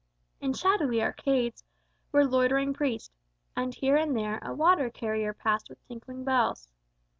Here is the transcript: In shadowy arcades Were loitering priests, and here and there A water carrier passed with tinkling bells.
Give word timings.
In 0.39 0.53
shadowy 0.53 0.99
arcades 1.03 1.63
Were 2.11 2.25
loitering 2.25 2.73
priests, 2.73 3.19
and 3.55 3.71
here 3.71 3.97
and 3.97 4.17
there 4.17 4.39
A 4.41 4.51
water 4.51 4.89
carrier 4.89 5.31
passed 5.31 5.69
with 5.69 5.87
tinkling 5.87 6.23
bells. 6.23 6.71